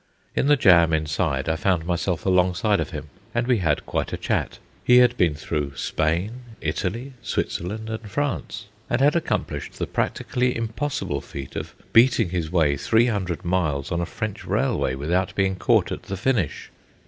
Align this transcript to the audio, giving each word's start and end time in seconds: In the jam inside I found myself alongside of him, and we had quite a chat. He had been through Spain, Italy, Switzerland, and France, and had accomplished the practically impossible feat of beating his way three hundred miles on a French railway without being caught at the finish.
In 0.35 0.47
the 0.47 0.55
jam 0.55 0.93
inside 0.93 1.47
I 1.47 1.55
found 1.55 1.85
myself 1.85 2.25
alongside 2.25 2.79
of 2.79 2.89
him, 2.89 3.09
and 3.35 3.45
we 3.45 3.59
had 3.59 3.85
quite 3.85 4.11
a 4.11 4.17
chat. 4.17 4.57
He 4.83 4.97
had 4.97 5.15
been 5.15 5.35
through 5.35 5.75
Spain, 5.75 6.41
Italy, 6.59 7.13
Switzerland, 7.21 7.87
and 7.87 8.09
France, 8.09 8.65
and 8.89 8.99
had 8.99 9.15
accomplished 9.15 9.73
the 9.77 9.85
practically 9.85 10.57
impossible 10.57 11.21
feat 11.21 11.55
of 11.55 11.75
beating 11.93 12.29
his 12.31 12.51
way 12.51 12.77
three 12.77 13.05
hundred 13.05 13.45
miles 13.45 13.91
on 13.91 14.01
a 14.01 14.07
French 14.07 14.43
railway 14.43 14.95
without 14.95 15.35
being 15.35 15.55
caught 15.55 15.91
at 15.91 16.01
the 16.01 16.17
finish. 16.17 16.71